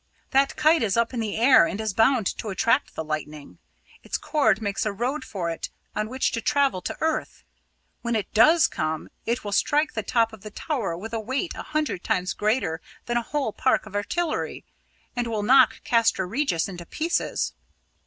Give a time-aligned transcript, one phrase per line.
[0.31, 3.59] That kite is up in the air and is bound to attract the lightning.
[4.01, 7.43] Its cord makes a road for it on which to travel to earth.
[8.01, 11.53] When it does come, it will strike the top of the tower with a weight
[11.55, 14.65] a hundred times greater than a whole park of artillery,
[15.15, 17.53] and will knock Castra Regis into pieces.